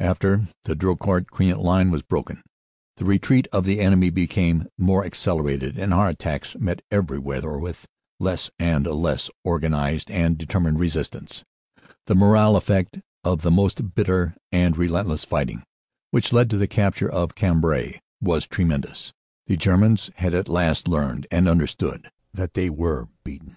[0.00, 2.42] After the Drocourt Queant Line was broken,
[2.96, 7.86] the retreat of the enemy became more accelerated, and our attacks met every where with
[8.18, 11.44] less and less organized and determined resistance.
[12.08, 15.62] The moral effect of the most bitter and relentless fighting
[16.10, 19.12] which led to the capture of Cambrai was tremendous.
[19.46, 23.54] The Germans had at last learned and understood that they were beaten."